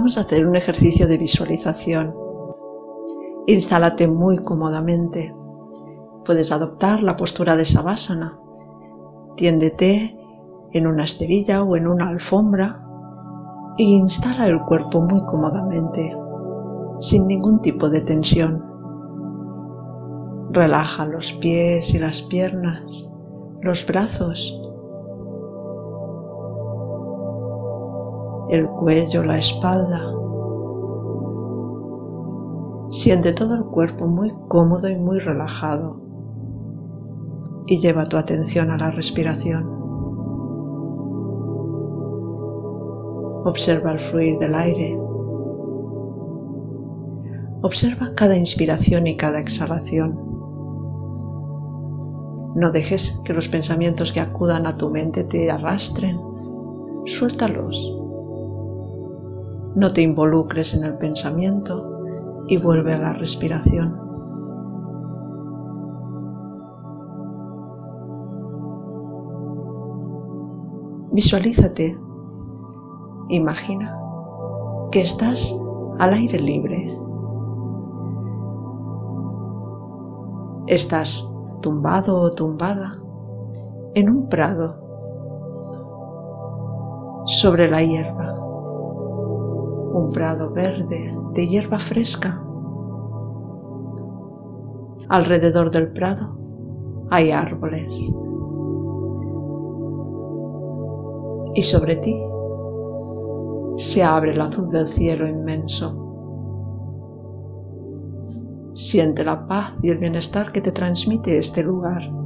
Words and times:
vamos 0.00 0.16
a 0.16 0.22
hacer 0.22 0.46
un 0.46 0.56
ejercicio 0.56 1.06
de 1.06 1.18
visualización. 1.18 2.14
Instálate 3.46 4.08
muy 4.08 4.38
cómodamente. 4.38 5.34
Puedes 6.24 6.52
adoptar 6.52 7.02
la 7.02 7.18
postura 7.18 7.54
de 7.54 7.66
Savasana. 7.66 8.38
Tiéndete 9.36 10.18
en 10.72 10.86
una 10.86 11.04
esterilla 11.04 11.62
o 11.62 11.76
en 11.76 11.86
una 11.86 12.08
alfombra 12.08 12.82
e 13.76 13.82
instala 13.82 14.46
el 14.46 14.62
cuerpo 14.62 15.02
muy 15.02 15.22
cómodamente, 15.26 16.16
sin 17.00 17.26
ningún 17.26 17.60
tipo 17.60 17.90
de 17.90 18.00
tensión. 18.00 18.64
Relaja 20.50 21.04
los 21.04 21.34
pies 21.34 21.92
y 21.92 21.98
las 21.98 22.22
piernas, 22.22 23.12
los 23.60 23.84
brazos, 23.86 24.58
el 28.50 28.66
cuello, 28.66 29.24
la 29.24 29.38
espalda. 29.38 30.12
Siente 32.90 33.32
todo 33.32 33.54
el 33.54 33.64
cuerpo 33.64 34.08
muy 34.08 34.32
cómodo 34.48 34.88
y 34.88 34.96
muy 34.96 35.20
relajado 35.20 36.00
y 37.68 37.78
lleva 37.78 38.08
tu 38.08 38.16
atención 38.16 38.72
a 38.72 38.76
la 38.76 38.90
respiración. 38.90 39.64
Observa 43.44 43.92
el 43.92 44.00
fluir 44.00 44.38
del 44.38 44.54
aire. 44.56 44.98
Observa 47.62 48.12
cada 48.16 48.36
inspiración 48.36 49.06
y 49.06 49.16
cada 49.16 49.38
exhalación. 49.38 50.18
No 52.56 52.72
dejes 52.72 53.20
que 53.24 53.32
los 53.32 53.46
pensamientos 53.46 54.10
que 54.10 54.18
acudan 54.18 54.66
a 54.66 54.76
tu 54.76 54.90
mente 54.90 55.22
te 55.22 55.48
arrastren. 55.48 56.18
Suéltalos. 57.06 57.99
No 59.74 59.92
te 59.92 60.02
involucres 60.02 60.74
en 60.74 60.82
el 60.82 60.98
pensamiento 60.98 62.02
y 62.48 62.56
vuelve 62.56 62.94
a 62.94 62.98
la 62.98 63.12
respiración. 63.12 63.96
Visualízate, 71.12 71.96
imagina 73.28 73.96
que 74.90 75.02
estás 75.02 75.56
al 76.00 76.14
aire 76.14 76.40
libre. 76.40 76.98
Estás 80.66 81.28
tumbado 81.62 82.20
o 82.20 82.32
tumbada 82.32 83.00
en 83.94 84.10
un 84.10 84.28
prado 84.28 84.76
sobre 87.26 87.68
la 87.68 87.82
hierba 87.82 88.29
un 89.92 90.12
prado 90.12 90.50
verde 90.50 91.14
de 91.34 91.48
hierba 91.48 91.78
fresca. 91.78 92.40
Alrededor 95.08 95.70
del 95.70 95.92
prado 95.92 96.36
hay 97.10 97.32
árboles. 97.32 98.12
Y 101.54 101.62
sobre 101.62 101.96
ti 101.96 102.16
se 103.76 104.04
abre 104.04 104.32
el 104.32 104.40
azul 104.40 104.68
del 104.68 104.86
cielo 104.86 105.26
inmenso. 105.26 106.06
Siente 108.74 109.24
la 109.24 109.46
paz 109.48 109.74
y 109.82 109.90
el 109.90 109.98
bienestar 109.98 110.52
que 110.52 110.60
te 110.60 110.70
transmite 110.70 111.36
este 111.38 111.64
lugar. 111.64 112.19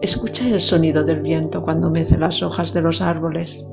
Escucha 0.00 0.46
el 0.46 0.60
sonido 0.60 1.02
del 1.02 1.22
viento 1.22 1.60
cuando 1.60 1.90
mece 1.90 2.16
las 2.16 2.40
hojas 2.40 2.72
de 2.72 2.82
los 2.82 3.02
árboles, 3.02 3.66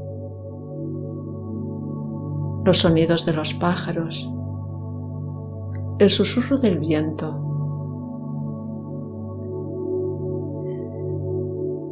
los 2.65 2.79
sonidos 2.79 3.27
de 3.27 3.33
los 3.33 3.53
pájaros, 3.53 4.27
el 5.99 6.09
susurro 6.09 6.57
del 6.57 6.79
viento. 6.79 7.31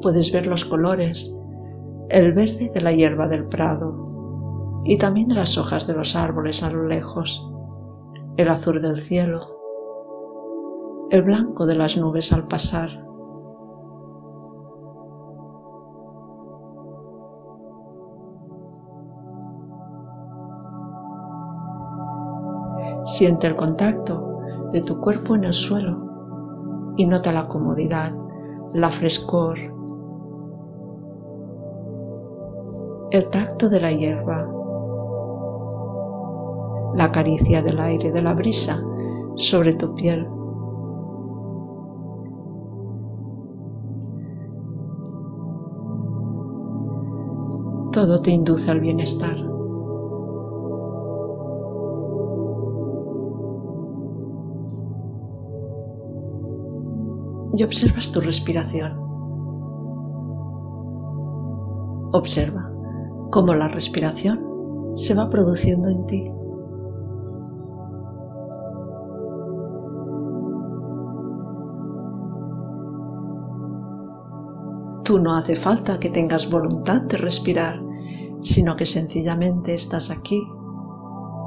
Puedes 0.01 0.31
ver 0.31 0.47
los 0.47 0.65
colores, 0.65 1.31
el 2.09 2.33
verde 2.33 2.71
de 2.73 2.81
la 2.81 2.91
hierba 2.91 3.27
del 3.27 3.45
prado 3.45 4.81
y 4.83 4.97
también 4.97 5.27
de 5.27 5.35
las 5.35 5.59
hojas 5.59 5.85
de 5.85 5.93
los 5.93 6.15
árboles 6.15 6.63
a 6.63 6.71
lo 6.71 6.87
lejos, 6.87 7.47
el 8.37 8.49
azul 8.49 8.81
del 8.81 8.97
cielo, 8.97 9.41
el 11.11 11.21
blanco 11.21 11.67
de 11.67 11.75
las 11.75 11.97
nubes 11.97 12.33
al 12.33 12.47
pasar. 12.47 13.12
Siente 23.05 23.47
el 23.47 23.55
contacto 23.55 24.39
de 24.71 24.81
tu 24.81 24.99
cuerpo 25.01 25.35
en 25.35 25.43
el 25.43 25.53
suelo 25.53 26.93
y 26.95 27.05
nota 27.05 27.33
la 27.33 27.47
comodidad, 27.47 28.13
la 28.73 28.89
frescor, 28.89 29.57
el 33.11 33.29
tacto 33.29 33.69
de 33.69 33.79
la 33.81 33.91
hierba, 33.91 34.47
la 36.95 37.11
caricia 37.11 37.61
del 37.61 37.79
aire, 37.79 38.11
de 38.11 38.21
la 38.21 38.33
brisa 38.33 38.81
sobre 39.35 39.73
tu 39.73 39.93
piel. 39.95 40.27
Todo 47.91 48.17
te 48.17 48.31
induce 48.31 48.71
al 48.71 48.79
bienestar. 48.79 49.52
Y 57.53 57.63
observas 57.63 58.11
tu 58.11 58.19
respiración. 58.19 58.97
Observa 62.11 62.71
cómo 63.31 63.53
la 63.53 63.67
respiración 63.67 64.39
se 64.95 65.13
va 65.13 65.29
produciendo 65.29 65.89
en 65.89 66.05
ti. 66.05 66.31
Tú 75.03 75.19
no 75.19 75.35
hace 75.35 75.55
falta 75.55 75.99
que 75.99 76.09
tengas 76.09 76.49
voluntad 76.49 77.01
de 77.01 77.17
respirar, 77.17 77.81
sino 78.41 78.75
que 78.75 78.85
sencillamente 78.85 79.73
estás 79.73 80.09
aquí, 80.09 80.41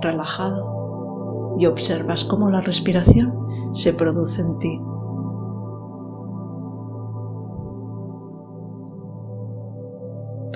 relajado, 0.03 1.57
y 1.59 1.67
observas 1.67 2.25
cómo 2.25 2.51
la 2.51 2.61
respiración 2.61 3.35
se 3.73 3.95
produce 3.95 4.43
en 4.43 4.59
ti. 4.59 4.81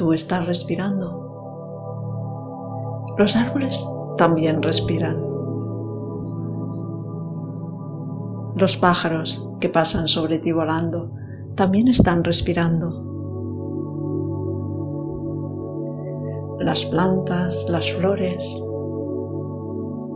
Tú 0.01 0.15
estás 0.15 0.47
respirando. 0.47 1.05
Los 3.19 3.37
árboles 3.37 3.87
también 4.17 4.63
respiran. 4.63 5.23
Los 8.57 8.79
pájaros 8.79 9.47
que 9.61 9.69
pasan 9.69 10.09
sobre 10.09 10.39
ti 10.39 10.53
volando 10.53 11.11
también 11.55 11.89
están 11.89 12.25
respirando. 12.25 12.89
Las 16.61 16.87
plantas, 16.87 17.67
las 17.69 17.93
flores, 17.93 18.43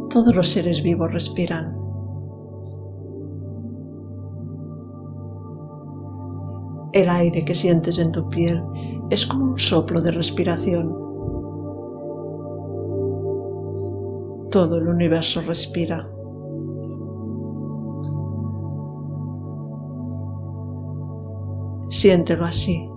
todos 0.09 0.35
los 0.35 0.49
seres 0.49 0.83
vivos 0.83 1.13
respiran. 1.13 1.84
El 6.95 7.09
aire 7.09 7.45
que 7.45 7.55
sientes 7.55 7.99
en 7.99 8.13
tu 8.13 8.31
piel 8.31 8.63
es 9.11 9.27
como 9.27 9.47
un 9.47 9.59
soplo 9.59 10.01
de 10.01 10.13
respiración. 10.13 10.95
Todo 14.53 14.79
el 14.79 14.87
universo 14.87 15.41
respira. 15.41 16.09
Siéntelo 21.89 22.45
así. 22.45 22.89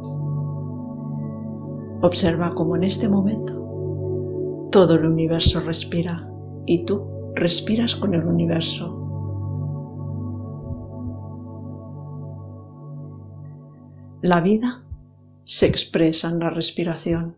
Observa 2.03 2.53
cómo 2.53 2.75
en 2.75 2.83
este 2.83 3.09
momento 3.09 4.69
todo 4.71 4.93
el 4.93 5.07
universo 5.07 5.59
respira 5.61 6.29
y 6.67 6.85
tú 6.85 7.03
respiras 7.33 7.95
con 7.95 8.13
el 8.13 8.23
universo. 8.27 9.06
La 14.27 14.41
vida 14.41 14.83
se 15.45 15.67
expresa 15.67 16.27
en 16.27 16.39
la 16.39 16.49
respiración. 16.49 17.37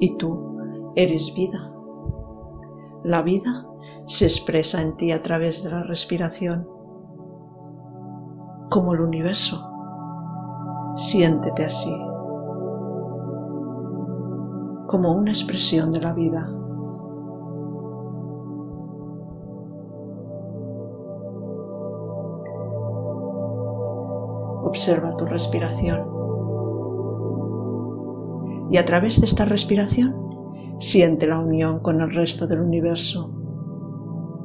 Y 0.00 0.18
tú 0.18 0.92
eres 0.96 1.32
vida. 1.34 1.72
La 3.04 3.22
vida 3.22 3.66
se 4.04 4.26
expresa 4.26 4.82
en 4.82 4.98
ti 4.98 5.12
a 5.12 5.22
través 5.22 5.64
de 5.64 5.70
la 5.70 5.82
respiración, 5.82 6.68
como 8.68 8.92
el 8.92 9.00
universo. 9.00 9.66
Siéntete 10.94 11.64
así, 11.64 11.96
como 14.88 15.14
una 15.14 15.30
expresión 15.30 15.90
de 15.90 16.00
la 16.02 16.12
vida. 16.12 16.52
Observa 24.72 25.14
tu 25.18 25.26
respiración. 25.26 26.00
Y 28.70 28.78
a 28.78 28.86
través 28.86 29.20
de 29.20 29.26
esta 29.26 29.44
respiración, 29.44 30.14
siente 30.78 31.26
la 31.26 31.40
unión 31.40 31.80
con 31.80 32.00
el 32.00 32.10
resto 32.10 32.46
del 32.46 32.60
universo, 32.60 33.30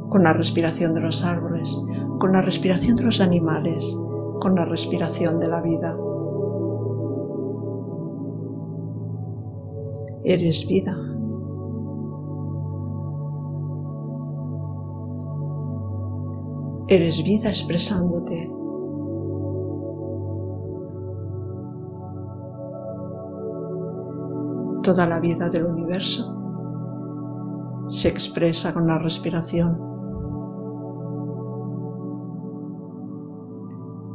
con 0.10 0.24
la 0.24 0.34
respiración 0.34 0.94
de 0.94 1.00
los 1.00 1.24
árboles, 1.24 1.82
con 2.20 2.34
la 2.34 2.42
respiración 2.42 2.98
de 2.98 3.04
los 3.04 3.22
animales, 3.22 3.98
con 4.42 4.56
la 4.56 4.66
respiración 4.66 5.40
de 5.40 5.48
la 5.48 5.62
vida. 5.62 5.98
Eres 10.26 10.68
vida. 10.68 10.94
Eres 16.90 17.24
vida 17.24 17.48
expresándote. 17.48 18.52
Toda 24.88 25.06
la 25.06 25.20
vida 25.20 25.50
del 25.50 25.66
universo 25.66 26.34
se 27.90 28.08
expresa 28.08 28.74
con 28.74 28.88
la 28.88 28.98
respiración. 28.98 29.78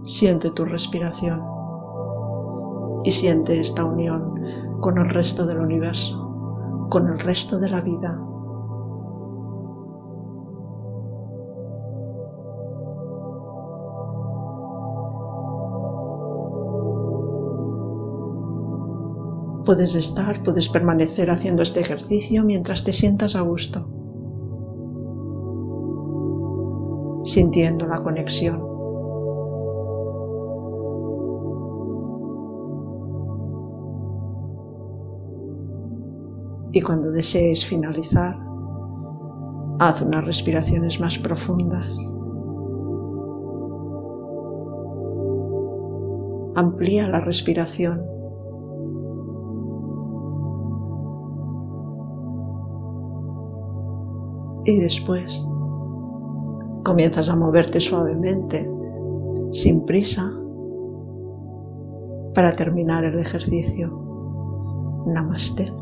Siente 0.03 0.51
tu 0.53 0.65
respiración 0.65 1.43
y 3.05 3.11
siente 3.11 3.61
esta 3.61 3.85
unión 3.85 4.81
con 4.81 4.97
el 4.97 5.11
resto 5.11 5.45
del 5.45 5.59
universo, 5.59 6.89
con 6.89 7.07
el 7.07 7.19
resto 7.19 7.59
de 7.59 7.69
la 7.69 7.83
vida. 7.83 8.19
Puedes 19.65 19.95
estar, 19.95 20.43
puedes 20.43 20.69
permanecer 20.69 21.31
haciendo 21.31 21.63
este 21.63 21.81
ejercicio 21.81 22.43
mientras 22.43 22.83
te 22.83 22.93
sientas 22.93 23.37
a 23.37 23.43
gusto, 23.43 23.87
sintiendo 27.25 27.87
la 27.87 28.03
conexión. 28.03 28.61
Y 36.73 36.81
cuando 36.81 37.13
desees 37.13 37.65
finalizar, 37.65 38.37
haz 39.79 40.03
unas 40.03 40.25
respiraciones 40.25 40.99
más 40.99 41.19
profundas. 41.19 41.95
Amplía 46.57 47.07
la 47.09 47.21
respiración. 47.21 48.12
Y 54.65 54.79
después 54.79 55.45
comienzas 56.85 57.29
a 57.29 57.37
moverte 57.37 57.81
suavemente, 57.81 58.69
sin 59.51 59.85
prisa, 59.85 60.33
para 62.35 62.53
terminar 62.53 63.05
el 63.05 63.19
ejercicio. 63.19 63.91
Namaste. 65.07 65.82